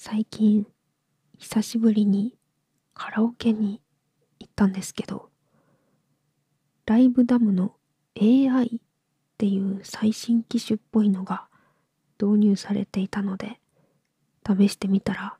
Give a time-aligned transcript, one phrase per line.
[0.00, 0.64] 最近
[1.38, 2.36] 久しぶりに
[2.94, 3.82] カラオケに
[4.38, 5.28] 行ったんですけど
[6.86, 7.74] ライブダムの
[8.16, 8.80] AI っ
[9.38, 11.48] ていう最新機種っぽいのが
[12.22, 13.58] 導入されていたので
[14.46, 15.36] 試してみたら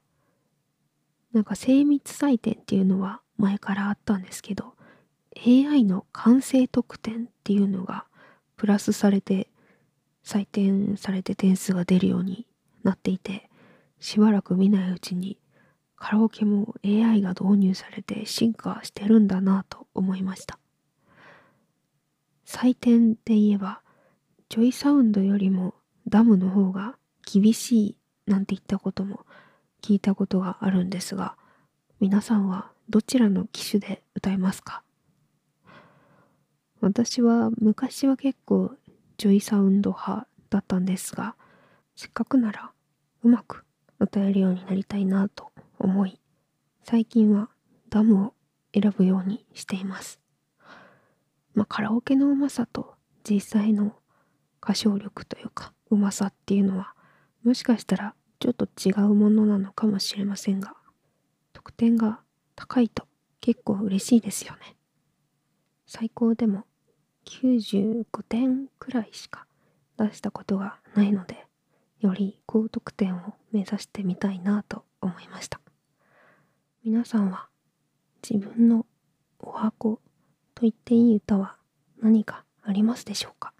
[1.33, 4.75] なんか精密採点っていうのは前からあったんですけど
[5.47, 8.07] AI の完成得点っていうのが
[8.57, 9.47] プラスされて
[10.25, 12.49] 採点されて点数が出るように
[12.83, 13.48] なっていて
[14.01, 15.39] しばらく見ないうちに
[15.97, 20.59] カラオケも AI が導入されて進化してるんだなと思いました。
[22.47, 23.83] 採点で言えば
[24.49, 25.75] ジョイサウンドよりも
[26.07, 26.97] ダムの方が
[27.31, 29.27] 厳しいなんて言ったことも
[29.83, 31.37] 聞いたことがあるんですが
[32.01, 34.83] 皆さんはどちらの機種で歌いますか？
[36.81, 38.71] 私は昔は結構
[39.19, 41.35] ジョイサウンド派だったんですが
[41.97, 42.71] せっかくなら
[43.25, 43.67] うまく
[44.01, 46.21] 歌えるようになりたいなと思い
[46.85, 47.51] 最近は
[47.91, 48.35] ダムを
[48.73, 50.21] 選ぶようにしています。
[51.55, 52.95] まあカラオケのうまさと
[53.29, 53.97] 実際の
[54.63, 56.95] 歌唱力というかうまさっていうのは
[57.45, 60.75] もしかしたらちょっと違うものなのかもしれませんが
[61.53, 62.21] 得点が
[62.55, 63.07] 高いと
[63.41, 64.77] 結構嬉しいですよね。
[65.87, 66.65] 最高でも
[67.25, 69.47] 95点くらいしか
[69.99, 71.48] 出したことがないので
[72.01, 75.61] より高得点を目指してみたいなと思いました。
[76.85, 77.49] 皆さんは
[78.29, 78.87] 自分の
[79.39, 80.01] お箱
[80.55, 81.57] と言っていい歌は
[82.01, 83.53] 何かありますでしょうか？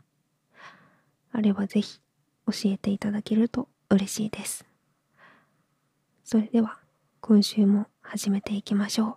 [1.33, 2.01] あればぜひ
[2.47, 4.65] 教えていただけると嬉しいです。
[6.25, 6.79] それでは
[7.21, 9.17] 今週も始めていきましょう。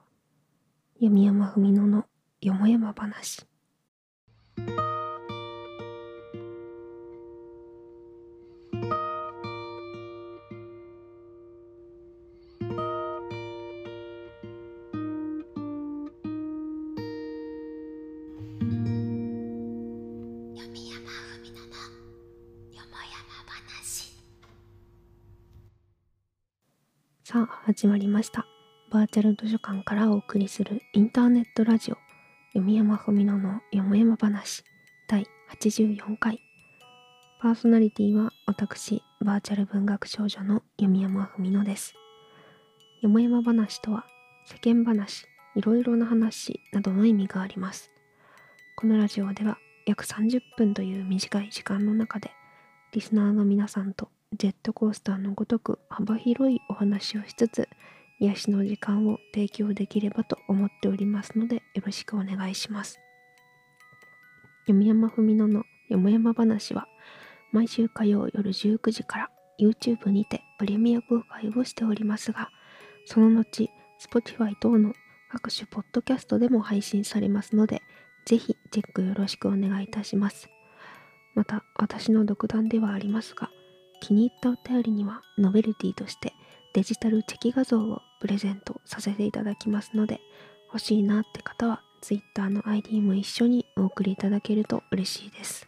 [1.00, 2.06] 弓山文乃の
[2.42, 3.46] よもやま話。
[27.32, 28.46] さあ始まりました。
[28.92, 31.98] バーチャル図書館からお送りするインターネットラジオ。
[32.52, 34.66] 読山文乃のよもやま話。
[35.08, 36.42] 第84回。
[37.40, 41.94] パーソナリティは私バーチャル文学少女の読山文乃です。
[43.02, 44.04] よもやま話とは
[44.46, 45.26] 世間話
[45.56, 47.92] いろいろな話などの意味があります。
[48.76, 52.32] このラジオでは約30分という短い時間の中で
[52.92, 57.70] リスナーの皆さんとジェットコースターのごとく幅広い話をしつつ
[58.20, 63.00] 癒しの時間を提供できればと思っておりますのでよろしくお願いします。
[64.68, 66.88] 読山文乃のよもやま話は
[67.52, 72.50] 毎週火曜夜19時から YouTube にてプレミア公開をしておりますが
[73.06, 73.70] その後
[74.00, 74.94] Spotify 等の
[75.32, 77.82] 各種ポッドキャストでも配信されますので
[78.26, 80.50] ぜひチェックよろしくお願いいたします。
[81.36, 83.50] また私の独断ではありますが
[84.02, 86.34] 気に入ったお便りにはノベルティとして
[86.74, 90.22] デジタルチェキ画像をプレゼントさせていただきますので
[90.68, 95.68] 欲しいなって方は Twitter の ID も一緒にお送りいただけると嬉しいです。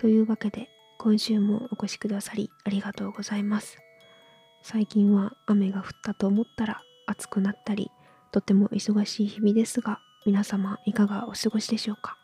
[0.00, 0.68] というわけで
[0.98, 3.78] 今週もお越しくださりありがとうございます。
[4.62, 7.90] 最近は雨が降ったと思ったら暑くなったり
[8.32, 12.16] とても忙しい日々ですが皆様いかがお過ごしでしょうか？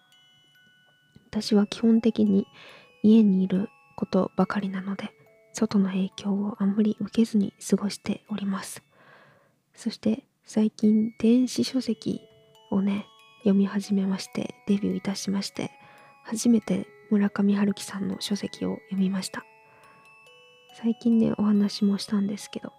[1.30, 2.46] 私は基本的に
[3.02, 5.12] 家にいることばかりなので
[5.60, 8.82] 外の影響をあんまり受けずに過ごしております。
[9.74, 12.22] そして最近電子書籍
[12.70, 13.04] をね
[13.40, 15.70] 読み始めましてデビューいたしまして
[16.24, 19.44] 初めて村上春樹さんの書籍を読みました。
[20.76, 22.72] 最近ねお話もしたんですけど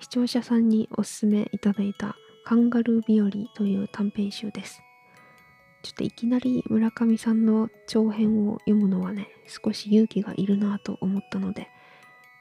[0.00, 4.82] 視聴者さんにおすすめいただいたカンガルー日和という短編集です。
[5.82, 11.68] ちょっといきなり村上さんの長編を読むのはね、少し勇気がいるなと思ったので、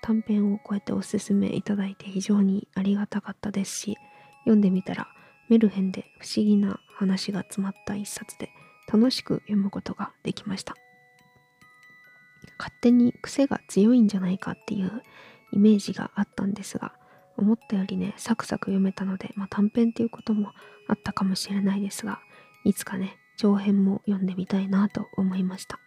[0.06, 3.98] 短編をこうやっておすすめいただいて非常にありがたかったですし、
[4.42, 5.08] 読んでみたら
[5.50, 8.50] メルヘンで不思議な話が詰まった一冊で
[8.88, 10.76] 楽しく読むことができました。
[12.60, 15.02] 勝手に癖が強いんじゃないかっていう
[15.52, 16.94] イメージがあったんですが、
[17.36, 20.52] 思ったよりね、サクサク読めたので、まあ、短編っていうことも
[20.88, 22.20] あったかもしれないですが、
[22.64, 25.80] いつかね、長編も読んでみたいなと思いました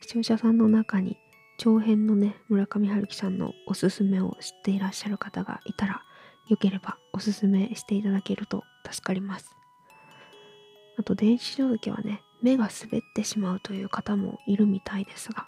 [0.00, 1.18] 視聴者さんの中に
[1.62, 6.02] 長編のね村上春樹さんのおすすめを知っていらっしゃる方がいたら
[6.48, 9.48] よければおすすめしていただけると助かります
[10.98, 15.46] あと電子書籍はね目が滑ってしまうという方もいるみたいですが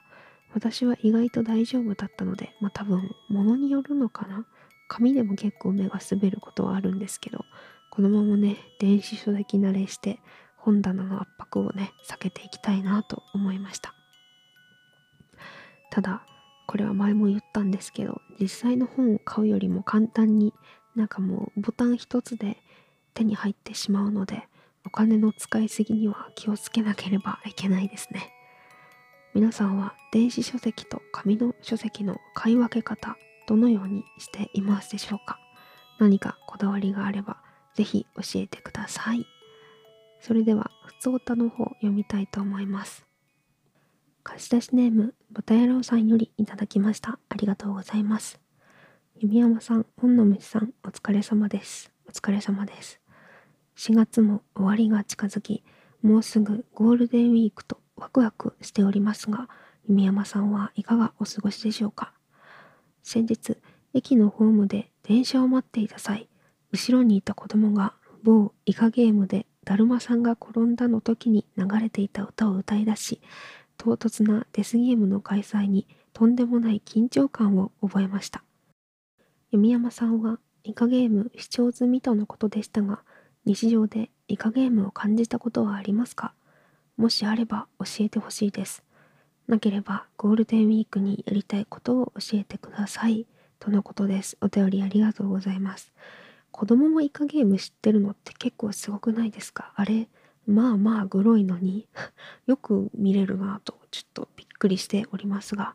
[0.54, 4.46] 私は意外と大丈夫だったので、まあ多分、物によるのかな？
[4.86, 7.44] 紙でも結構目が滑ることはあるんですけど、
[7.90, 10.20] このままね、電子書籍慣れして、
[10.56, 13.96] 本棚の圧迫をね、避けていきたいなと思いました。
[15.90, 16.26] ただ、
[16.66, 20.52] これは前も言ったんですけど、実際の本を買うよりも簡単に
[20.96, 22.56] なんかもうボタン一つで
[23.12, 24.48] 手に入ってしまうので、
[24.86, 28.30] お金の使いすぎには気をつけなければいけないですね。
[29.34, 33.16] 皆さんは電子書籍と紙の書籍の買い分け方
[33.46, 35.38] どのようにしていますでしょうか？
[35.98, 37.38] 何かこだわりがあれば
[37.74, 39.26] ぜひ教えてください。
[40.20, 43.03] それでは、ふつおたの方読みたいと思います。
[44.24, 47.18] 貸し出しネーム、ボタ野郎さんよりいただきました。
[47.28, 48.40] ありがとうございます。
[49.20, 51.92] 弓山さん、本の虫さん、お疲れ様です。
[52.08, 53.00] お疲れ様です。
[53.76, 55.62] 4月も終わりが近づき、
[56.02, 59.50] もうすぐゴールデンウィークとワクワクしておりますが、
[59.86, 62.14] 弓山さんはいかがお過ごしでしょうか
[63.02, 63.58] 先日、
[63.92, 66.28] 駅のホームで電車を待っていた際、
[66.72, 67.92] 後ろにいた子供が
[68.22, 73.20] 某イカゲームでだるまさんが転んだの時に流れていた歌を歌い出し、
[73.76, 78.42] 唐突なデスゲームの開催にとんでもない緊張感を覚えました。
[79.50, 83.00] 弓山さんはイカゲーム視聴済みとのことでしたが、
[83.44, 86.32] 日常でイカゲームを感じたことはありますか？
[86.96, 88.82] もしあれば教えてほしいです。
[89.46, 93.26] なければゴールデンウィークにやりたいことを教えてください。
[93.58, 94.38] とのことです。
[94.40, 95.92] お便りありがとうございます。
[96.50, 99.72] 子供もイカゲーム知ってるのって結構すごくないですか？
[99.76, 100.08] あれ、
[100.46, 101.88] まあまあグロいのに
[102.46, 105.74] よく見れるなとちょっとびっくりしておりますが、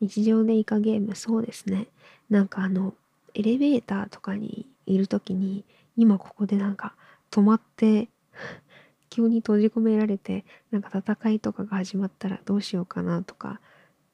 [0.00, 1.88] 日常でイカゲームそうですね。
[2.30, 2.94] なんかあの、
[3.34, 5.64] エレベーターとかにいる時に
[5.96, 6.94] 今ここでなんか
[7.30, 8.08] 止まって
[9.10, 13.60] 急に閉じ込められてなんか戦いとかが始まったらどうしようかなとか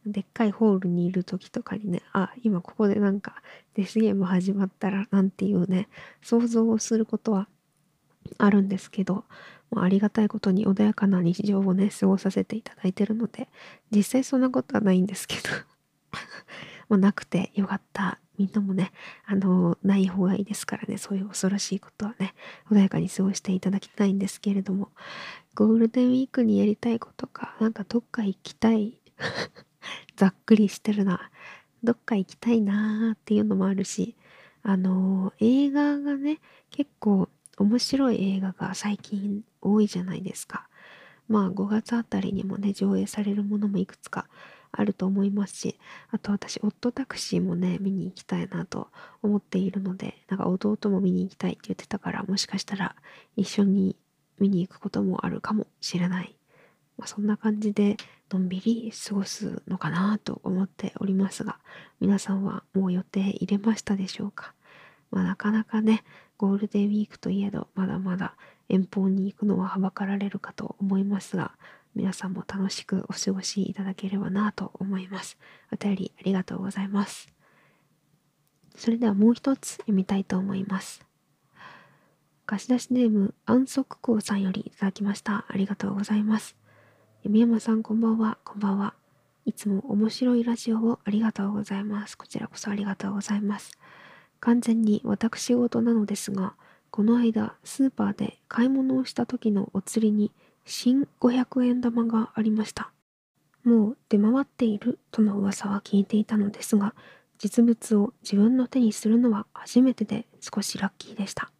[0.07, 3.43] でっかいホールにいる時とかにねあ今ここでなんか
[3.75, 5.89] デスゲーム始まったらなんていうね
[6.23, 7.49] 想像をすることは
[8.39, 9.25] あるんですけど
[9.75, 13.49] もうありがたいことに穏やかな日常をね過ごさせていただいてるので
[13.91, 15.43] 実際そんなことはないんですけど。
[16.89, 18.21] もうなくてよかった。
[18.37, 18.91] みんなもね、
[19.27, 22.35] あの、ない方がいいですからね、そういう恐ろしいことはね、
[22.69, 24.91] 穏やかに過ごしていただきたいんですけれども、
[25.55, 28.99] ゴールデンウィークにやりたいことか、なんかどっか行きたい、
[30.17, 31.31] ざっくりしてるな、
[31.85, 34.17] どっか行きたいなーっていうのもあるし、
[34.65, 36.41] あの、映画がね、
[36.71, 37.29] 結構
[37.59, 40.69] 面白い映画が最近多いじゃないですか。
[41.29, 44.27] まあ5月あたりにもね、上映されるものもいくつか
[44.77, 45.79] あると思いますし
[46.11, 48.89] あと私オットタクシーもね見に行きたいなと
[49.23, 52.97] 思っているのでなんか弟も見に行きたいって言ってたからもしかしたら
[53.37, 53.97] 一緒に
[54.39, 56.37] 見に行くこともあるかもしれない、
[56.99, 57.97] まあ、そんな感じで
[58.31, 61.59] のんびり過ごすのかなと思っておりますが
[62.01, 64.55] 皆さんはもう予定入れましたでしょうか、
[65.13, 66.03] まあ、なかなかね
[66.45, 68.37] ゴールデンウィークといえどまだまだ
[68.69, 71.53] 遠方に行くのははばかられるかと思いますが
[71.95, 75.39] 皆さんも楽しくお過ごしいただければなと思います。
[75.73, 77.33] お便りありがとうございます。
[78.77, 81.07] それではもう一つ読みたいと思います。
[82.45, 85.47] 貸し出しネーム安息校さんよりいただきました。
[85.49, 86.57] ありがとうございます。
[87.23, 88.37] 弓山さんこんばんは。
[88.45, 88.93] こんばんは。
[89.47, 92.19] いつも面白いラジオをありがとうございます。
[92.19, 93.79] こちらこそありがとうございます。
[94.45, 96.55] 完全に私事なのですが、
[96.91, 100.33] この間スーパーで買い物をした時のお釣りに
[100.67, 102.93] 新500円玉がありました。
[103.65, 106.95] もう出回っているとの噂は聞いていたのですが、
[107.39, 111.51] 実物を自分の手にするのは初めてで少しラッキーでした。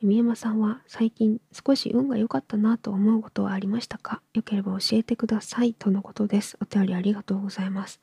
[0.00, 4.20] 弓山さんは最近少し運が良かったなと思うことはありましたか？
[4.34, 6.58] よければ教えてくださいとのことです。
[6.60, 8.02] お便りありがとうございます。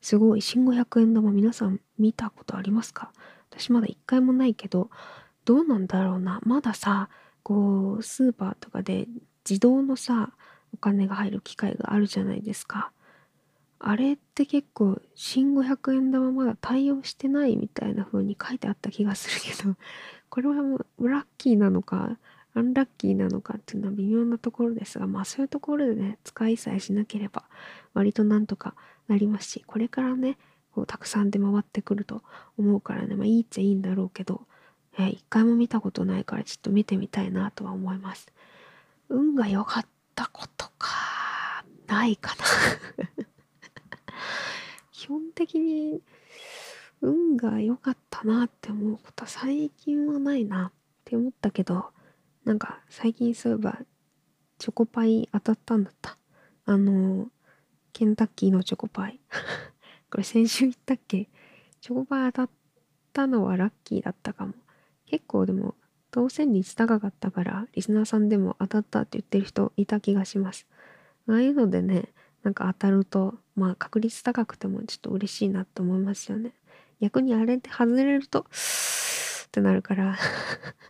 [0.00, 3.12] すごい、新500円玉皆さん見たことありますか？
[3.50, 4.90] 私まだ一回もないけど、
[5.44, 6.40] どうなんだろうな。
[6.44, 7.08] まださ、
[7.42, 9.08] こう、スーパーとかで
[9.48, 10.32] 自動のさ
[10.72, 12.92] お金が入る機械があるじゃないですか。
[13.82, 19.74] あれって結構新500円玉まだ対応してないみたいな風に書いてあった気がするけど
[20.28, 22.18] これはもうラッキーなのか
[22.52, 27.44] アンラッキーなのかっていうのは微妙なところですがまあそういうところでね使いさえしなければ
[27.94, 28.74] 割となんとか
[29.10, 30.38] なりますしこれからね
[30.72, 32.22] こうたくさん出回ってくると
[32.56, 34.42] 思うからねまあいいっちゃいいんだろうけど
[34.98, 38.32] え一回も見たことないからちょっと見てみたいなとは思います。
[39.08, 42.44] 運が良かったことか、ないかな
[44.92, 46.02] 基本的に
[47.00, 50.72] 運が良かったなって思うことは最近はないなっ
[51.04, 51.92] て思ったけど、
[52.44, 53.80] なんか最近そういえば
[54.58, 56.18] チョコパイ当たったんだった。
[56.66, 57.30] あの、
[57.92, 59.20] ケンタッキーのチョコパイ。
[60.10, 61.28] これ先週言ったっけ？
[61.80, 62.50] チョコパイ当たっ
[63.12, 64.54] たのはラッキーだったかも。
[65.06, 65.74] 結構でも
[66.10, 70.66] 当選率高かったからリスナーさんでも当たったって言ってる人いた気がします。
[71.28, 76.52] ああいうのでね、なんか当たると、まあ確率高くてもちょっと嬉しいなと思いますよね。
[77.00, 80.16] 逆にあれで外れると、ってなるから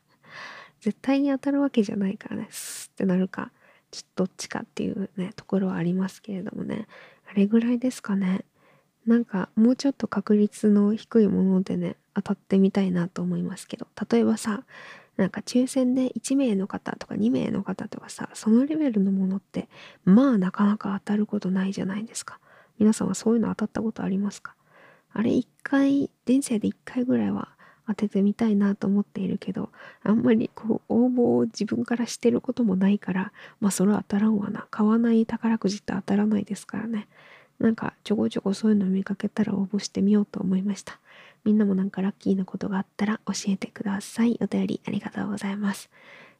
[0.80, 3.52] 絶対に当たるわけじゃないからね、スってなるか、
[3.91, 6.87] ちどっちかっていうね、ところはありますけれどもね、
[7.31, 8.45] あれぐらいですかね。
[9.07, 14.65] なんかもうちょっと確率の低いものでね、当たってみたいなと思いますけど、例えばさ、
[15.17, 19.69] なんか抽選で1名の方とか2名の方とかさ、そのレベルのものって、
[20.05, 22.39] まあなかなか当たることないじゃないですか。
[22.79, 24.55] 皆さんはそういうの当たったことありますか？
[25.13, 27.49] あれ一回、人生で一回ぐらいは
[27.91, 29.71] 当ててみたいなと思っているけど、
[30.03, 34.67] あんまりこう応募を自分からしてることもないから、まあそれは当たらんわな。
[34.71, 37.09] 買わない宝くじって当たらないですからね。
[37.59, 40.99] なんかちょこちょこそういうの見かけたら応募してみようと思いました。
[41.45, 44.39] みんなもなんかラッキーなことがあったら教えてください。
[44.41, 45.91] お便りありがとうございます。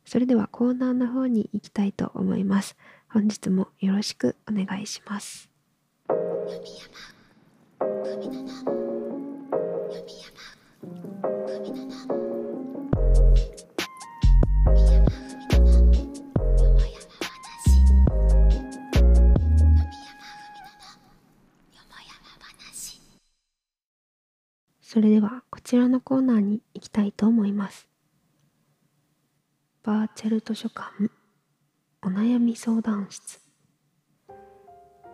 [0.05, 2.77] それではコーナーの方に行きたいと思います。
[3.09, 5.51] 本日もよろしくお願いします。
[25.01, 27.89] それではこちらのコーナーに行きたいと思います。
[29.83, 30.91] バーチャル図書館
[32.03, 33.41] お悩み相談室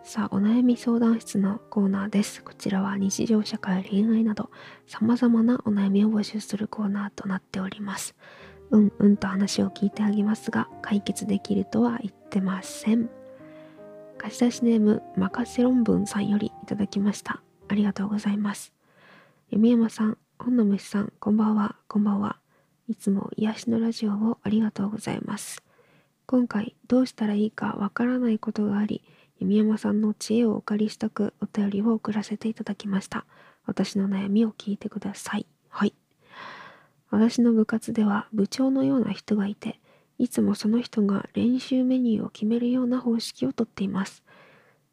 [0.03, 2.43] さあお悩み相談室のコーナーです。
[2.43, 4.49] こちらは日常社会恋愛など
[4.87, 8.13] 様々なお悩みを募集するコーナーとなっております。
[8.71, 13.09] うんうんと話を聞いてあげますが解決できるとは言ってません。
[14.17, 17.41] 貸し出しネームまかせ論文さんよりいただきました。
[17.69, 18.76] ありがとうございます。
[19.49, 22.37] 弓山さん、本の虫さん、こんばんは、こんばんは。
[22.89, 25.63] いつも癒しのラジオをありがとうございます。
[26.25, 29.03] 今回、どうしたらいいかわからないことがあり、
[29.39, 33.25] 弓山さんの知恵をお借りしたくお便りを送らせていただきました。
[33.65, 35.47] 私の悩みを聞いてください。
[35.69, 35.93] はい。
[37.09, 39.79] 私の部活では部長のような人がいて、
[40.17, 44.23] いつもその人が練習メニューを決めるような方式をとっています。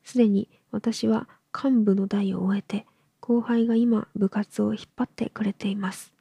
[0.05, 2.87] すでに私は幹部の代を終えて、
[3.27, 6.13] 後輩が今部活を引っ張ってくれています。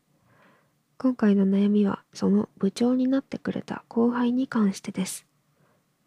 [0.98, 5.26] 今回の悩みはその部長になってくれた後輩に関してです。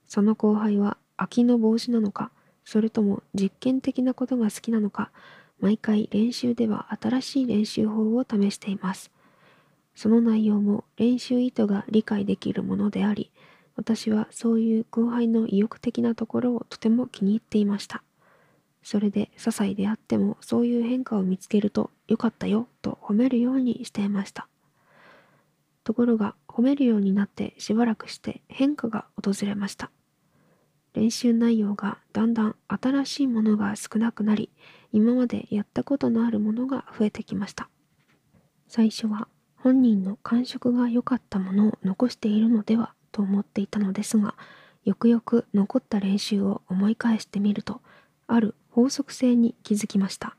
[0.08, 2.30] その後輩は空きの防止なのか、
[2.64, 5.10] それとも実験的なことが好きなのか、
[5.60, 9.10] 毎回練習では新しい練習法を試しています。
[9.94, 13.30] その内容も練習意図が理解できるものであり、
[13.76, 18.02] 私はそういう後輩の意欲的なところをとても気に入っていました。
[18.86, 24.46] それで些細であってもそういう変化を見つけると良かったよと褒めるようにしていました。
[25.82, 29.90] ところが褒めるようになってしばらくして変化が訪れました。
[30.94, 34.50] 練習内容がだんだん新しいものが少なくなり
[34.92, 37.68] 今までやったことのあるものが増えてきました。
[38.68, 39.26] 最初は
[39.56, 44.36] 本人の感触が良かったものを残しているのではと思っていたのですが
[44.84, 47.80] よくよく残った練習を思い返してみると
[48.28, 50.36] ある法則性に気づきました。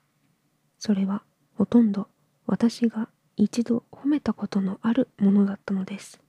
[0.78, 1.24] それは
[1.56, 2.08] ほとんど
[2.46, 6.22] 私が一度褒めたことのあるものだったのです。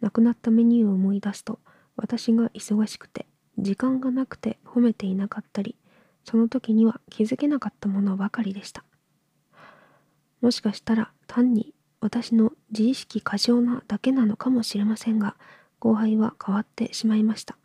[0.00, 1.60] 亡くなったメニューを思い出すと
[1.94, 3.26] 私が忙しくて
[3.58, 5.76] 時間がなくて褒めていなかったり
[6.24, 8.82] その時には気づけなかったものばかりでした。
[10.40, 15.36] もしかしたら単に私の自意識過剰なだけなのかもしれませんが
[15.80, 17.58] 後輩は変わってしまいました。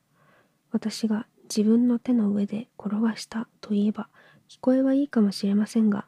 [0.74, 4.10] 私が自分の手の上で転がしたといえば
[4.50, 6.06] 聞こえはいいかもしれませんが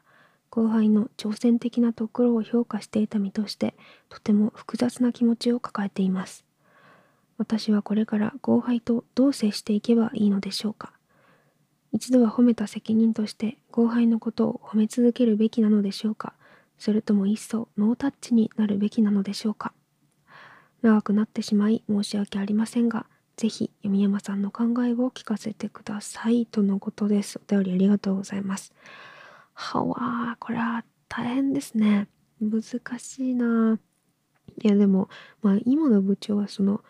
[0.50, 3.74] 後輩の挑戦的なところを評価していた身として
[4.08, 6.44] とても複雑な気持ちを抱えています。
[7.36, 10.92] 私はこれから後輩とどう接していけばいいのでしょうか。
[11.92, 16.34] 一度は褒めた責任として後輩のことを褒め続けるべきなのでしょうか。
[16.78, 19.72] それとも一層ノータッチになるべきなのでしょうか。
[20.82, 23.06] 長くなってしまい申し訳ありませんが
[23.38, 27.40] ぜひ弓山さんの考えを聞かせてくださいとのことです。
[27.40, 28.74] お便りありがとうございます。
[29.54, 32.08] はわこれは大変ですね。
[32.40, 32.62] 難
[32.98, 33.78] しいな。
[34.60, 35.08] いやでも、
[35.40, 36.82] まあ今の部長はその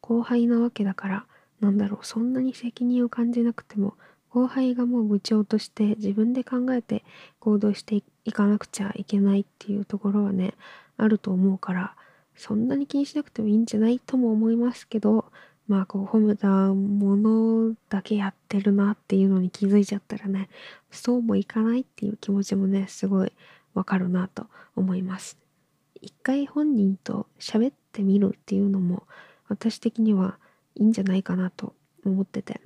[0.00, 1.26] 後輩なわけだから、
[1.58, 3.94] なんだろう、そんなに責任を感じなくても、
[4.30, 7.04] 後輩がもう部長として自分で考えて
[7.40, 10.54] 行動していかなくちゃいけないっていうところはね、
[10.98, 11.96] あると思うから、
[12.36, 15.24] そんなに気にしなくてもいいんじゃないとも思いますけど、
[15.68, 20.48] まあこう褒めたものだけやってるなっていうのに気づいちゃったらね
[20.90, 23.32] そうもいかないっていう気持ちもねすごい
[23.74, 25.38] わかるなと思います。
[26.00, 29.02] 一回本人と喋ってみるっていうのも
[29.48, 30.38] 私的には
[30.74, 32.60] いいんじゃないかなと思ってて。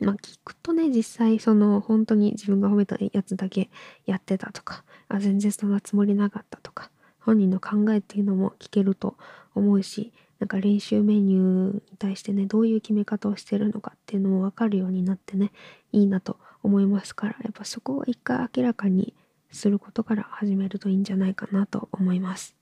[0.00, 3.70] まあ聞くとね実際その本当に自分が褒めたやつだけ
[4.06, 9.16] やってたとかあ全然そんなつもりなかったとか本人の考えっていうのも聞けると
[9.54, 15.52] 思うしなんか練習メニューに対してねどういう決め方をしてるのかっていうのも分かるようになってね
[15.92, 19.14] いいなと思いますからやっぱそこを一回明らかに
[19.52, 22.56] することから始めるといいんじゃないかなと思います。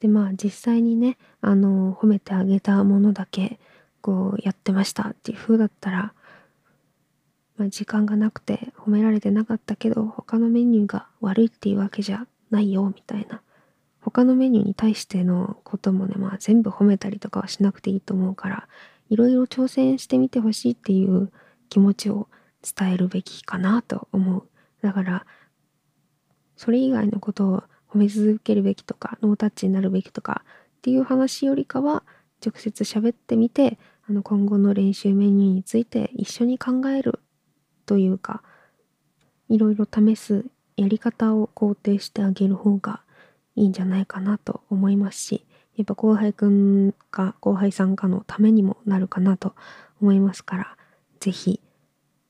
[0.00, 3.58] でまあ実際にねあの褒めてあげたものだけ
[4.00, 6.12] こうやってましたっていう風だったら、
[7.56, 13.40] まあ、時間がなくて褒められてなかったけど他のメニューが悪いっていうわけじゃないよみたいな
[14.04, 18.68] 他のメニューに対してのこともね、まあ全部褒めたりとかはしなくていいと思うから、
[19.08, 21.32] いろいろ挑戦してみてほしいっていう
[21.70, 22.28] 気持ちを
[22.62, 24.46] 伝えるべきかなと思う。
[24.82, 25.26] だから、
[26.56, 32.02] それ以外のことを褒め続けるべきとか、ノータッチになるべきとかっていう話よりかは、
[32.44, 37.20] 直接喋ってみて、あの今後の練習メニューについて一緒に考える
[37.86, 38.42] というか、
[39.48, 40.44] いろいろ試す
[40.76, 43.00] やり方を肯定してあげる方が
[43.56, 45.44] いいんじゃないかなと思いますし、
[45.76, 49.54] やっぱ後輩くんか後輩さんかのためにもなるかなと
[50.00, 50.76] 思いますから、
[51.20, 51.60] ぜひ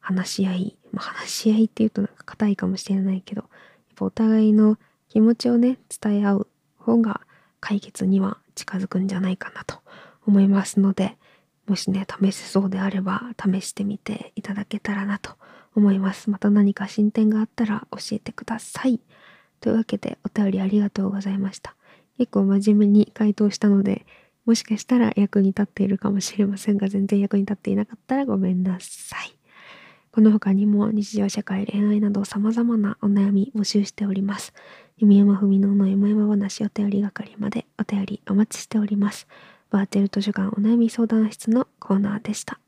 [0.01, 3.51] 話し合い、まあ、話し合いっていうとなんか硬いかもしれないけど、やっ
[3.97, 4.79] ぱお互いの
[5.09, 6.47] 気持ちをね、伝え合う
[6.79, 7.21] 方が
[7.61, 9.77] 解決には近づくんじゃないかなと
[10.27, 11.17] 思いますので、
[11.67, 15.33] もしね、試せそうであれば試してみていただけたらなと
[15.75, 16.31] 思います。
[16.31, 19.01] また何か進展があったら教えてください。
[19.65, 21.75] というわけでお便りありがとうございました。
[22.19, 24.05] 結構真面目に回答したので、
[24.45, 29.35] もしかしたら役に立っているかもしれませんが、全然役に立っていなかったらごめんなさい。
[30.13, 34.53] この他にも日常社会、恋愛など様々なお悩み募集しております。
[34.99, 39.27] 弓山文乃の山々話お便り係までお便りお待ちしております。
[39.71, 42.61] バーチャル図書館お悩み相談室のコーナーでした。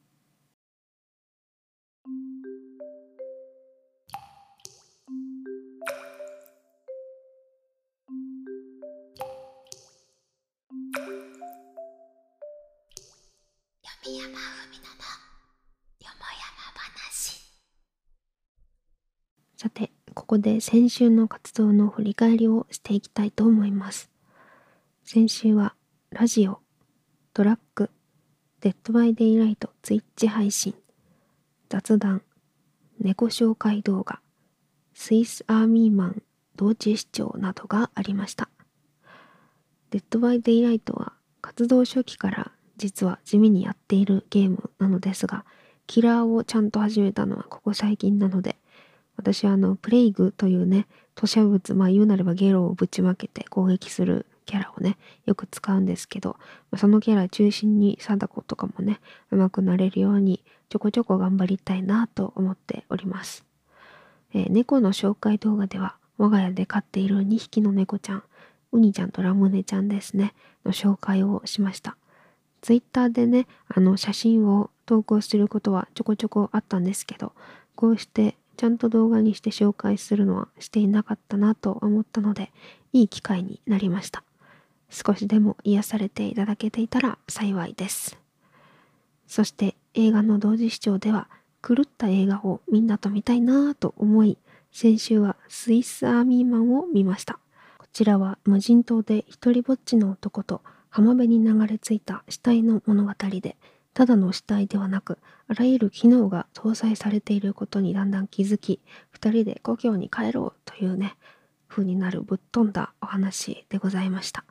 [14.09, 17.43] 山文乃のよもやま話。
[19.57, 24.09] さてここで先週の活動の振り返りをしていきたいと思います。
[25.03, 25.75] 先週は
[26.11, 26.61] ラジオ
[27.35, 27.91] トラック
[28.61, 30.75] デッドバイデイライト Twitch 配信
[31.69, 32.23] 雑談
[33.01, 34.21] 猫紹介動画
[34.95, 36.23] スイスアーミーマン
[36.55, 38.49] 同時視聴などがありました。
[39.91, 45.45] デッドバイデイライトは活動初期から実は地味にやっているゲームなのですが、
[45.87, 48.57] キラーをちゃんと始めたのはここ最近なので、
[49.17, 56.37] 私はあの、プレイグというね、吐砂物、まあ言うなればゲロをぶちまけて攻撃するキャラをね、よく使うんですけど、
[56.77, 63.45] そのキャラ中心に貞子とかもね、上手くなれるようにちょこちょこ頑張りたいなと思っております。
[64.35, 68.23] えー、猫の紹介動画では、我が家で飼っている2匹の猫ちゃん、
[68.73, 70.35] ウニちゃんとラムネちゃんですね、
[70.65, 71.97] の紹介をしました。
[72.67, 77.33] ツイッターでね、あの写真を投稿することはちょこちょこあったんですけど、
[77.77, 82.51] こうしてちゃんと動画にして紹介するのはしていなかったなと思ったので、
[82.93, 84.25] いい機会になりました。
[84.91, 88.19] 少しでも癒されていただけていたら幸いです。
[89.29, 91.29] そして映画の同時視聴では、
[91.63, 94.39] 狂った映画をみんなと見たいなぁと思い、
[94.73, 97.39] 先週はスイスアーミーマンを見ました。
[97.79, 100.63] こちらは無人島で一人ぼっちの男と
[100.97, 103.59] 浜辺に流れ着いた死体の物語で、
[103.93, 108.81] ただの死体ではなく、あらゆる機能が搭載されていることにだんだん気づき、
[109.11, 111.19] 二人で故郷に帰ろうというね、
[111.69, 114.47] 風になるぶっ飛んだお話でございました。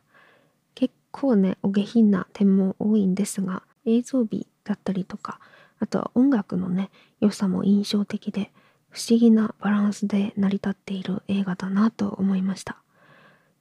[0.76, 5.40] 結構ね、お下品な点も多いんですが、映像美だったりとか、
[5.80, 8.52] あとは音楽のね、良さも印象的で、
[8.92, 12.85] 不思議なバランスで成り立っている映画だなと思いました。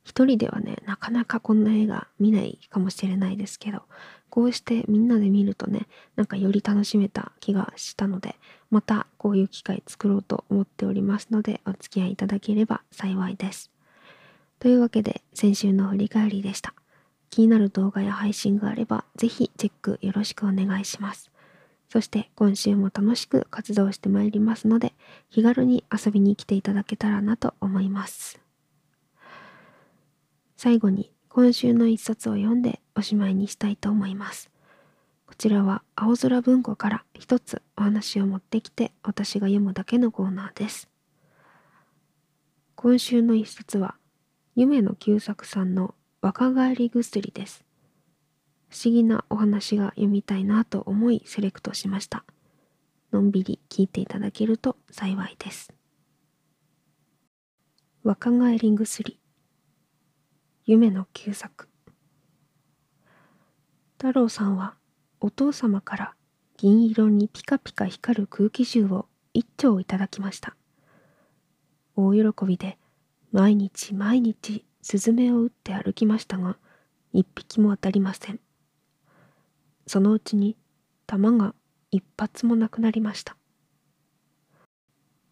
[0.05, 3.83] 一人ではね、なかなかこんな映画見ないかもしれないですけど、
[4.29, 8.37] こうしてみんなで見るとね、なんかより楽しめた気がしたので、
[8.71, 13.71] またこういう機会作ろうと思っておりますので、お付き合いいただければ幸いです。
[14.59, 16.75] というわけで、先週の振り返りでした。
[17.31, 21.31] 気になる動画や配信があれば、ぜひチェックよろしくお願いします。
[21.89, 24.95] そして今週も楽しく活動してまいりますので、
[25.31, 28.44] 気軽に遊びに来ていただけたらなと思います。
[30.57, 34.51] 最後に今週の一冊を読んでおしまいにしたいと思います。
[35.27, 40.89] こちらは青空文庫から一つお話を持ってきて私が読むだけのコーナーです。
[42.77, 43.97] 今週の一節は
[44.55, 47.65] 夢の久作さんの若返り薬です。
[48.69, 52.25] 不思議なお話が読みたいなと思いセレクトしました。
[53.13, 55.73] のんびり聞いていただけると幸いです。
[58.05, 59.19] 若返り薬
[60.67, 61.69] 夢の旧作
[63.99, 64.77] 太郎さんは
[65.21, 66.15] お父様から
[66.57, 70.57] 銀色にピカピカ光る空気銃を一丁いただきました。
[71.97, 72.79] 大喜びで
[73.31, 76.57] 毎日毎日スズメを撃って歩きましたが
[77.13, 78.41] 一匹も当たりません。
[79.87, 80.57] そのうちに
[81.07, 81.55] 弾が
[81.91, 83.37] 一発もなくなりました。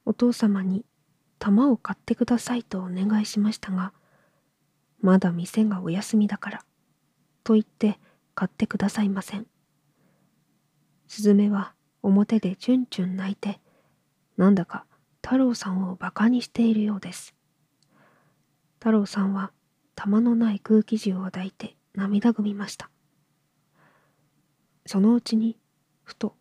[0.04, 0.84] お父様に
[1.38, 3.94] 玉を買ってくださいとお願いしましたが、
[5.02, 6.64] まだ店がお休みだから、
[7.44, 7.98] と言って
[8.34, 9.46] 買ってくださいません。
[11.08, 13.60] スズメは表でチュンチュン泣いて、
[14.36, 14.86] なんだか
[15.22, 17.34] 太郎さんを馬鹿にしているようです。
[18.78, 19.52] 太郎さんは
[19.94, 22.88] 玉のない空気銃を抱いて涙ぐみました。
[24.86, 25.58] そのうちに、
[26.02, 26.34] ふと、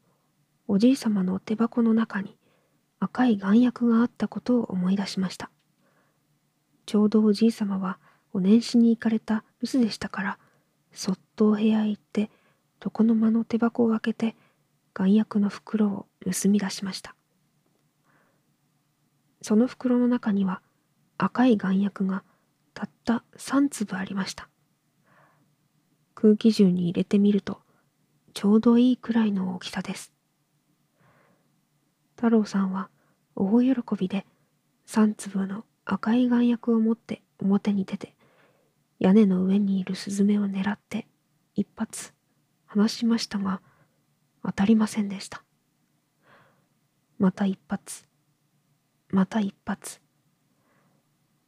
[0.68, 2.38] おじいさまの手箱の中に
[3.00, 5.52] 赤い眼薬があったことを思い出しました。
[6.86, 8.00] ちょうどおじいさまは
[8.34, 10.40] お年始に行かれた留守でしたから、
[10.94, 12.30] そっとお部屋へ行って、
[12.84, 14.36] 床の間の手箱を開けて、
[14.94, 17.16] 眼薬の袋を盗み出しました。
[19.42, 20.62] その袋の中には
[21.18, 22.24] 赤い眼薬が
[22.74, 24.50] たった3粒ありました。
[26.16, 27.60] 空気銃に入れてみると、
[28.34, 30.14] ちょうどいいくらいの大きさです。
[32.16, 32.90] 太郎さんは
[33.36, 34.26] 大喜びで
[34.86, 38.14] 三粒の赤い眼薬を持って表に出て
[39.02, 41.08] 屋根の上にいるスズメを狙って
[41.56, 42.14] 一発
[42.68, 43.60] 離しましたが
[44.46, 45.44] 当たりませんでした。
[47.18, 48.06] また一発、
[49.10, 50.00] また一発。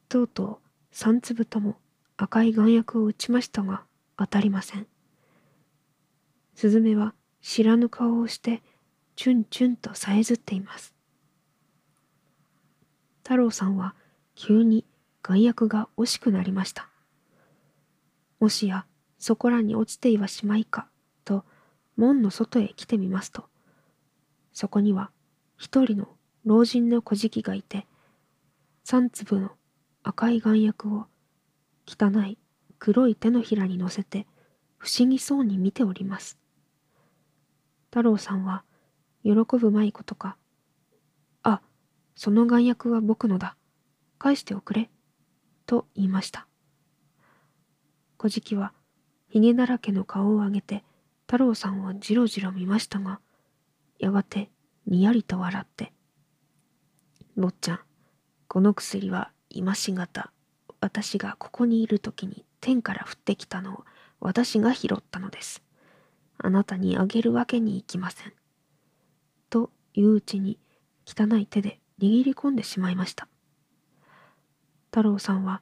[0.08, 0.58] とうとう
[0.90, 1.76] 三粒とも
[2.16, 3.84] 赤い眼薬を打ちましたが
[4.18, 4.88] 当たりません。
[6.56, 8.64] スズメは知らぬ顔をして
[9.14, 10.92] チュンチュンとさえずっています。
[13.22, 13.94] 太郎さんは
[14.34, 14.84] 急に
[15.22, 16.88] 眼薬が惜しくなりました。
[18.44, 18.84] もしや
[19.18, 20.86] そこらに落ちていはしまいか
[21.24, 21.46] と
[21.96, 23.46] 門の外へ来てみますと、
[24.52, 25.10] そこには
[25.56, 26.08] 一人の
[26.44, 27.86] 老人の小敷がいて、
[28.82, 29.52] 三粒の
[30.02, 31.06] 赤い眼薬を
[31.86, 32.36] 汚い
[32.78, 34.26] 黒い手のひらに乗せて
[34.76, 36.38] 不思議そうに見ております。
[37.86, 38.62] 太郎さんは
[39.22, 40.36] 喜ぶまいことか、
[41.44, 41.62] あ、
[42.14, 43.56] その眼薬は僕のだ。
[44.18, 44.90] 返しておくれ。
[45.64, 46.46] と言いました。
[48.24, 48.72] 小じは、
[49.28, 50.82] ひげだらけの顔を上げて、
[51.26, 53.20] 太郎さんをじろじろ見ましたが、
[53.98, 54.50] やがて、
[54.86, 55.92] にやりと笑って、
[57.36, 57.80] 坊ちゃん、
[58.48, 60.32] この薬は今しがた、
[60.80, 63.84] 私がここにいる時に天から降ってきたのを
[64.20, 65.62] 私が拾ったのです。
[66.38, 68.32] あなたにあげるわけにいきません。
[69.50, 70.58] といううちに
[71.04, 73.28] 汚い手で握り込んでしまいました。
[74.86, 75.60] 太郎さんは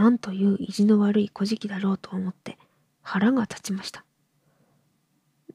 [0.00, 2.56] 何という意地の悪い小じだろうと思って
[3.02, 4.02] 腹が立ちました。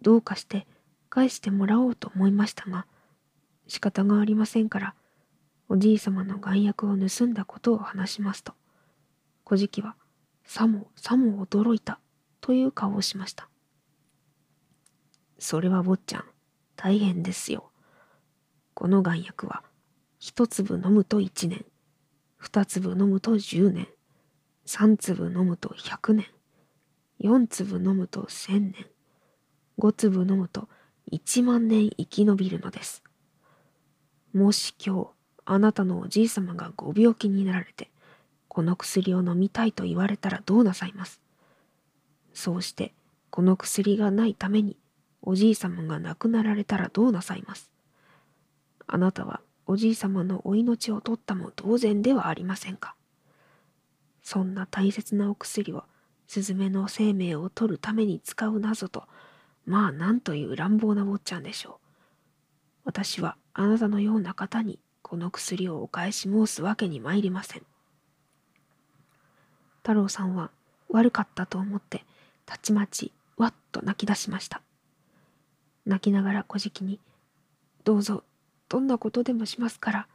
[0.03, 0.67] どうかして
[1.09, 2.85] 返してもらおうと思いましたが、
[3.65, 4.93] 仕方がありませんから、
[5.67, 8.53] おじいさまの眼薬を盗んだことを話しますと、
[9.45, 9.95] 小じは
[10.43, 11.99] さもさも驚いた
[12.39, 13.49] という顔をしました。
[15.39, 16.23] それは坊ちゃん、
[16.75, 17.71] 大変ですよ。
[18.75, 19.63] この眼薬は、
[20.19, 21.65] 一粒飲むと一年、
[22.37, 23.87] 二粒飲むと十年、
[24.67, 26.25] 三粒飲むと百年、
[27.19, 28.87] 四粒飲むと千年、
[29.77, 30.67] 五粒飲むと
[31.05, 33.03] 一万年生き延びるのです。
[34.33, 35.09] もし今日、
[35.45, 37.91] あなたのおじいさまがご病気になられて、
[38.47, 41.21] この薬を飲みたいと言われたらどうなさいます？
[42.33, 42.95] そうして、
[43.29, 44.77] この薬がないために、
[45.21, 47.69] おじいさまが亡くなられたらどうなさいます？
[48.87, 52.94] あなたはおじいさまのお命を取ったも同然ではありませんか。
[54.25, 55.83] そんな大切なお薬を
[56.25, 59.03] スズメの生命を取るために使うなぞと
[59.67, 61.85] まあなんという乱暴な坊ちゃんでしょう。
[62.85, 67.63] 私はあなたのような方にこの薬をお返し申すわけに参りません。
[69.83, 70.49] 太郎さんは
[70.89, 72.03] 悪かったと思って
[72.47, 74.63] たちまちわっと泣き出しました。
[75.85, 76.99] 泣きながら小じに、
[77.83, 78.23] どうぞ、
[78.69, 80.07] どんなことでもしますから、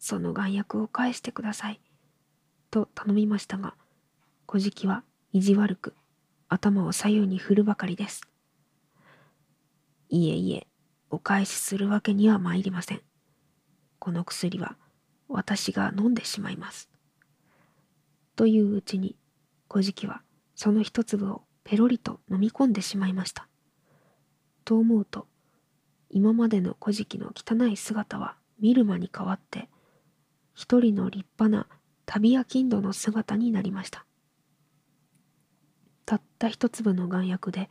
[0.00, 1.80] その眼薬を返してください。
[2.72, 3.74] と頼みましたが、
[4.46, 5.94] 小じは意地悪く、
[6.48, 8.22] 頭を左右に振るばかりです。
[10.08, 10.66] いえいえ、
[11.10, 13.02] お返しするわけには参りません。
[13.98, 14.76] この薬は
[15.28, 16.88] 私が飲んでしまいます。
[18.36, 19.16] といううちに、
[19.68, 20.22] 小じは
[20.54, 23.48] その一粒をペロリと飲み込んでしまいました。
[24.64, 25.28] と思うと、
[26.08, 29.68] 今までの古事記の汚い姿は見る間に変わって、
[30.54, 31.66] 一人の立派な
[32.14, 34.04] 旅や金土の姿になりました。
[36.04, 37.70] たった一粒の眼薬で、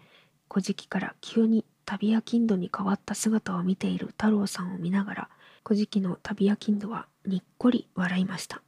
[0.49, 5.29] 古事記から急に旅や金土に変わった姿を見ている太郎さんを見ながら、
[5.63, 8.63] 古事記の旅や金土はにっこり笑いました。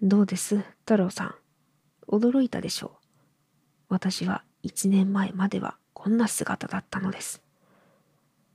[0.00, 1.34] どうです太郎さん？
[2.08, 3.06] 驚いたでしょう？
[3.90, 7.42] 私は一年前まではこんな姿だったのです。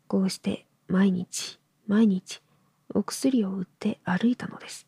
[0.08, 2.42] こうして毎日毎日
[2.96, 4.88] お薬を売って歩いたのです。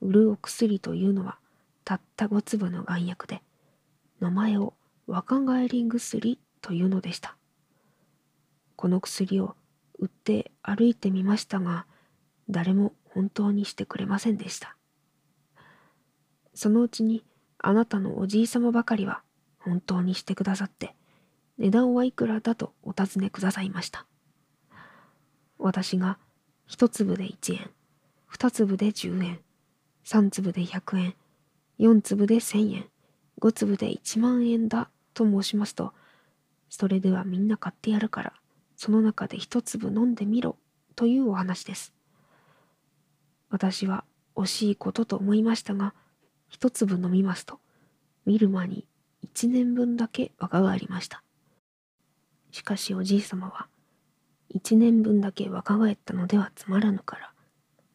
[0.00, 1.38] 売るお薬というのは
[1.84, 3.42] たった5粒の眼薬で
[4.20, 4.74] 名前を
[5.06, 7.36] 若返り薬というのでした。
[8.76, 9.56] この薬を
[9.98, 11.86] 売って歩いてみましたが
[12.48, 14.76] 誰も本当にしてくれませんでした。
[16.54, 17.24] そのうちに
[17.58, 19.22] あなたのおじいさまばかりは
[19.58, 20.94] 本当にしてくださって、
[21.58, 24.06] 値段はいくらだとお尋ねくださいました。
[25.58, 26.18] 私が
[26.66, 27.70] 一粒で1円、
[28.26, 29.40] 二粒で10円、
[30.10, 31.14] 三粒で100円、
[31.76, 32.86] 四粒で1000円、
[33.38, 35.92] 五粒で1万円だと申しますと、
[36.70, 38.32] それではみんな買ってやるから、
[38.74, 40.56] その中で一粒飲んでみろ
[40.96, 41.92] というお話です。
[43.50, 44.02] 私は
[44.34, 45.92] 惜しいことと思いましたが、
[46.48, 47.60] 一粒飲みますと、
[48.24, 48.86] 見る間に
[49.20, 51.22] 一年分だけ若返りました。
[52.50, 53.68] しかしおじいさまは、
[54.48, 57.30] 一年分だけ若返ったのではつまらぬから、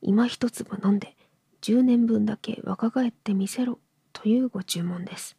[0.03, 1.15] 今一粒飲んで
[1.63, 3.79] 十年分だけ若返ってみせろ
[4.11, 5.37] というご注文です。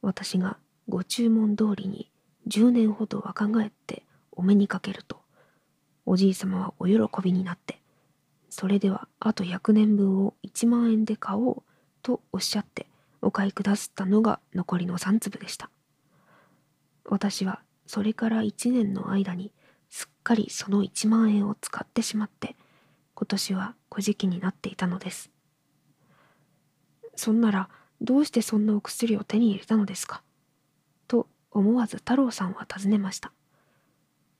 [0.00, 0.56] 私が
[0.88, 2.10] ご注文通りに
[2.46, 5.20] 十年ほど若返ってお目にかけると、
[6.06, 7.82] おじいさまはお喜びになって、
[8.48, 11.62] それではあと100年分を1万円で買おう
[12.00, 12.86] とおっしゃって
[13.20, 15.68] お買いくださったのが残りの3粒でした。
[17.04, 19.52] 私はそれから1年の間に
[19.90, 22.56] すっかりその1万円を使ってしまって
[23.18, 25.32] 今年は小じになっていたのです。
[27.16, 27.68] そんなら
[28.00, 30.22] どうしてそんなお薬を手に入れたのですか？
[31.08, 33.32] と思わず太郎さんは尋ねました。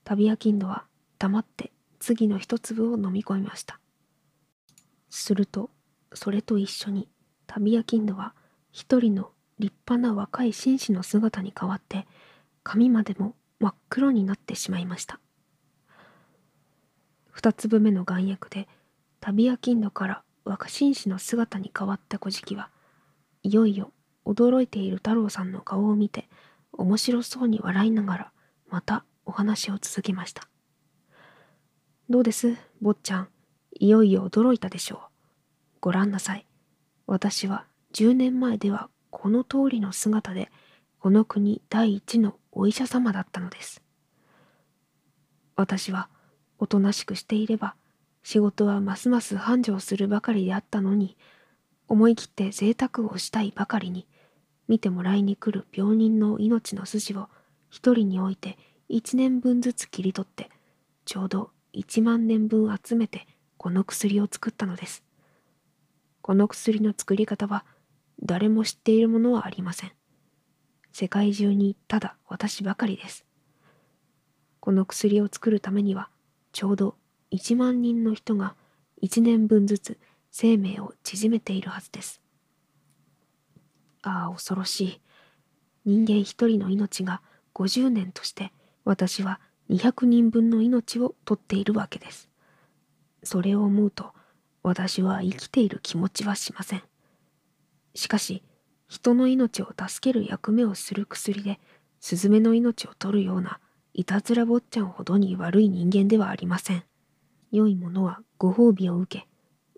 [0.05, 0.85] 旅屋金土は
[1.19, 3.81] 黙って次の一粒を飲み込みました。
[5.11, 5.71] すると
[6.15, 7.09] それと一緒に
[7.49, 8.33] 旅屋金土は
[8.71, 12.07] 一人の立派な若い紳士の姿に変わって
[12.63, 15.19] 髪までも真っ黒になってしまいました
[17.39, 18.67] 二粒目の眼薬で
[19.21, 22.69] 旅屋金土から若紳士の姿に変わった小敷は
[23.45, 23.93] いよいよ
[24.27, 26.29] 驚いている太郎さんの顔を見て
[26.73, 28.33] 面白そうに笑いながら
[28.69, 30.49] またお話を続けました。
[32.11, 33.29] どうです坊ちゃん？
[33.79, 34.99] いよいよ驚いたでしょう。
[35.81, 36.45] ご覧なさい。
[37.07, 40.51] 私は10年前ではこの通りの姿で
[40.99, 43.81] この国第一のお医者様だったのです。
[45.55, 46.09] 私は
[46.59, 47.75] おとなしくしていれば
[48.23, 51.17] 仕事はますます繁盛するばかりであったのに
[51.89, 54.07] 思い切って贅沢をしたいばかりに
[54.67, 57.29] 見てもらいに来る病人の命の筋を
[57.71, 60.51] 一人に置いて一年分ずつ切り取って
[61.05, 65.03] ちょうど一万年分集めてこの薬を作ったのです。
[66.23, 67.65] この薬の作り方は
[68.23, 69.93] 誰も知っているものはありません。
[70.93, 73.25] 世界中にただ私ばかりです。
[74.61, 76.09] この薬を作るためには、
[76.59, 76.97] ちょうど
[77.31, 78.57] 1万人の人が
[79.01, 79.97] 1年分ずつ
[80.33, 82.21] 生命を縮めているはずです。
[84.03, 85.01] ああ、恐ろしい。
[85.85, 87.23] 人間一人の命が
[87.55, 88.53] 50年として、
[88.85, 89.39] 私は
[89.71, 92.29] 200人分の命を取っているわけです。
[93.23, 94.13] それを思うと、
[94.65, 96.83] 私は生きている気持ちはしません。
[97.95, 98.43] しかし、
[98.89, 101.61] 人の命を助ける役目をする薬で、
[102.01, 103.61] スズメの命を取るような
[103.95, 106.85] いたずら坊ちゃんほどに悪い人間ではありません。
[107.51, 109.29] 良いものはご褒美を受け、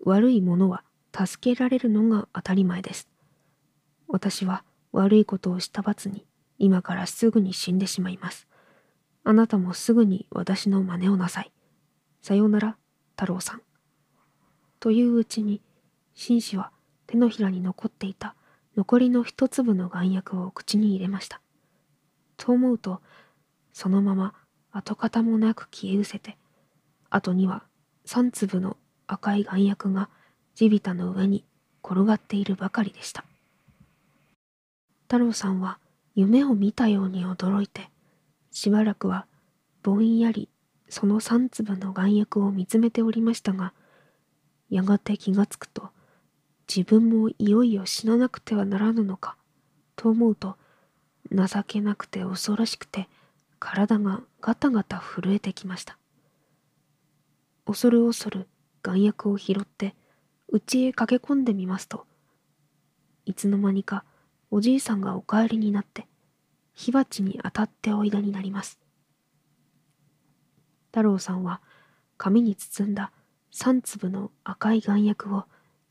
[0.03, 0.83] 悪いものは
[1.15, 3.09] 助けられるのが当たり前です。
[4.07, 6.25] 私は悪いことをした罰に
[6.57, 8.47] 今からすぐに死んでしまいます。
[9.23, 11.51] あなたもすぐに私の真似をなさい。
[12.21, 12.77] さようなら、
[13.15, 13.61] 太郎さん。
[14.79, 15.61] といううちに、
[16.13, 16.71] 紳士は
[17.07, 18.35] 手のひらに残っていた
[18.75, 21.41] 残りの一粒の眼薬を口に入れました。
[22.37, 23.01] と思うと、
[23.73, 24.33] そのまま
[24.71, 26.37] 跡形もなく消え失せて、
[27.09, 27.63] 後には
[28.05, 30.09] 三粒の赤い眼薬が
[30.55, 31.45] 地びたの上に
[31.83, 33.25] 転がっているばかりでした。
[35.03, 35.79] 太郎さんは
[36.15, 37.89] 夢を見たように驚いて、
[38.51, 39.25] しばらくは
[39.83, 40.49] ぼんやり
[40.91, 43.73] その三粒の眼薬を見つめておりましたが、
[44.69, 45.89] やがて気がつくと、
[46.67, 49.37] 自分もいよいよ死ななくてはならぬのか、
[49.95, 50.57] と思うと、
[51.31, 53.07] 情けなくて恐ろしくて、
[53.61, 55.99] 体がガタガタ震えてきました。
[57.65, 58.47] 恐る恐る
[58.81, 59.95] 眼薬を拾って、
[60.51, 62.07] 家へ駆け込んでみますと、
[63.25, 64.03] いつの間にか
[64.49, 66.07] おじいさんがお帰りになって、
[66.73, 68.79] 火鉢に当たっておいでになります。
[70.87, 71.61] 太郎さんは
[72.17, 73.11] 紙に包んだ
[73.51, 75.45] 三粒の赤い眼薬を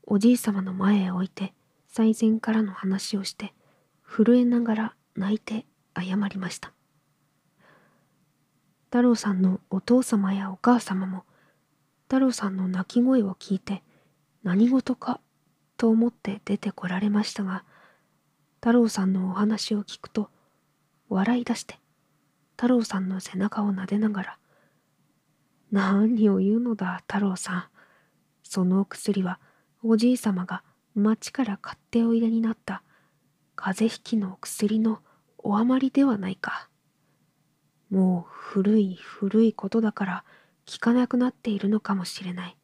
[0.05, 1.53] おじいさまの前へ置いて
[1.87, 3.53] 最前からの話をして
[4.05, 6.73] 震えながら泣いて謝りました
[8.91, 11.23] 太郎さんのお父様やお母様も
[12.03, 13.81] 太郎さんの泣き声を聞いて
[14.43, 15.19] 何事か
[15.77, 17.63] と思って出てこられましたが
[18.59, 20.29] 太郎さんのお話を聞くと
[21.09, 21.79] 笑い出して
[22.51, 24.37] 太郎さんの背中を撫でながら
[25.71, 27.63] 何を言うのだ、太郎さん。
[28.43, 29.39] そのお薬は、
[29.83, 30.63] おじいさまが
[30.95, 32.83] 町から買っておいでになった
[33.55, 34.99] 風邪ひきのお薬の
[35.37, 36.67] お余りではないか。
[37.91, 40.23] もう古い古いことだから
[40.71, 42.57] 効かなくなっているのかもしれない。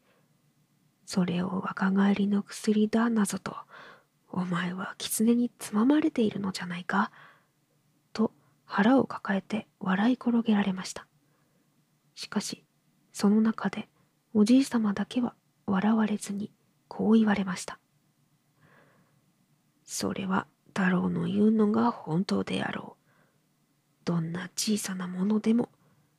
[1.04, 3.54] それを若返りの薬だなぞと、
[4.30, 7.12] お前は狐につままれているのじゃないか。
[8.12, 8.32] と
[8.64, 11.06] 腹を抱えて笑い転げられました。
[12.14, 12.64] しかし、
[13.12, 13.88] その中で
[14.34, 15.34] おじいさまだけは
[15.66, 16.52] 笑われずに
[16.88, 17.78] こう言われました。
[19.84, 22.97] それは太郎の言うのが本当であろう。
[24.08, 25.68] どんな小さなものでも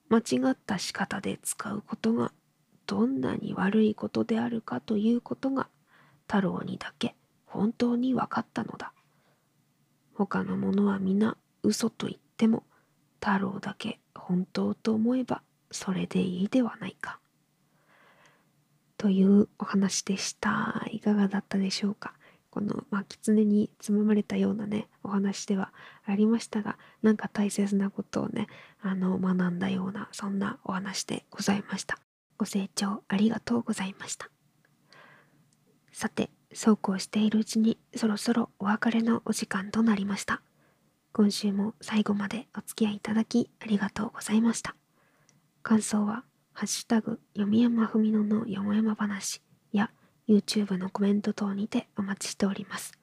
[0.10, 2.32] 間違った仕方で使うことが
[2.86, 5.69] どんなに悪いことであるかということが
[6.28, 7.15] 太郎にだけ
[7.47, 8.93] 本当に分かったのだ。
[10.13, 12.62] 他のものは皆嘘と言っても
[13.19, 17.19] 太郎だけ本当と思えばそれでいいではないか。
[18.97, 20.86] というお話でした。
[20.91, 22.13] いかがだったでしょうか？
[22.51, 25.71] この、まあ、狐につままれたようなね、お話では
[26.05, 28.47] ありましたが、なんか大切なことをね、
[28.81, 31.99] あの、学んだような、そんなお話でございました。
[32.38, 34.29] ご清聴ありがとうございました。
[35.91, 40.41] さて、そうこうしているうちに、そろそろお別れのお時間となりました。
[41.12, 44.75] 今週も最後までお付き合いいただきありがとうございました。
[45.62, 49.41] 感想は、ハッシュタグ、読み山ふみのよもやま話
[50.29, 52.93] YouTube のコメント等にてお待ちしております。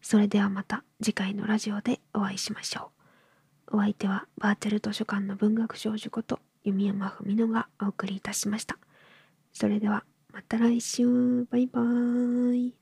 [0.00, 2.90] それではまた次回のラジオでお会いしましょ
[3.70, 3.76] う。
[3.76, 8.78] お相手はバーチャル図書館の文学少女こと弓山文乃がお送りいたしました。
[9.52, 12.74] それではまた来週バイバーイ